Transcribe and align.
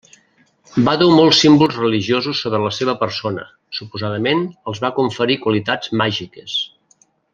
Va 0.85 0.93
dur 1.01 1.09
molts 1.17 1.41
símbols 1.43 1.77
religiosos 1.81 2.41
sobre 2.45 2.61
la 2.63 2.71
seva 2.77 2.95
persona; 3.03 3.45
suposadament 3.81 4.43
els 4.73 4.83
va 4.87 4.93
conferir 5.01 5.37
qualitats 5.45 5.93
màgiques. 6.03 6.57